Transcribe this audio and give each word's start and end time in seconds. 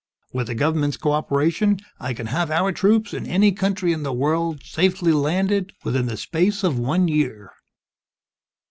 With 0.33 0.47
the 0.47 0.55
government's 0.55 0.97
cooperation, 0.97 1.79
I 1.99 2.15
can 2.15 2.25
have 2.25 2.49
our 2.49 2.71
troops 2.71 3.13
in 3.13 3.27
any 3.27 3.51
country 3.51 3.93
in 3.93 4.01
the 4.01 4.11
world, 4.11 4.63
safely 4.63 5.11
landed, 5.11 5.73
within 5.83 6.07
the 6.07 6.17
space 6.17 6.63
of 6.63 6.79
one 6.79 7.07
year!" 7.07 7.51